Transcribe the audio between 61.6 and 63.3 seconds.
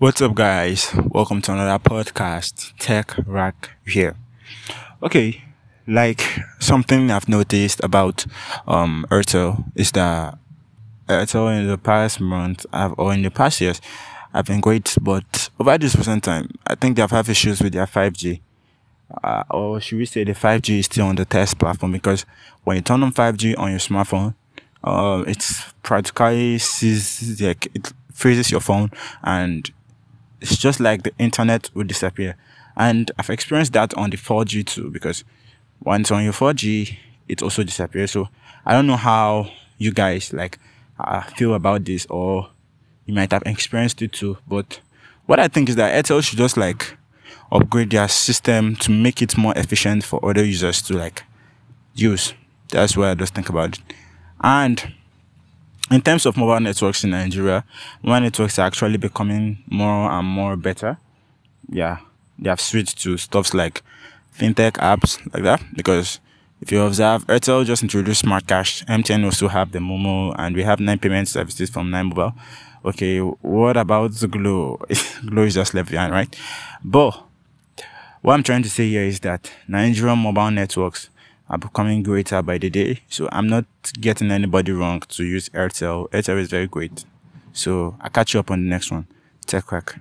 Yeah, they have switched to